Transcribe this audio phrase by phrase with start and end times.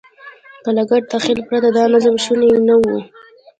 [0.75, 2.85] له ګډ تخیل پرته دا نظم شونی نه و.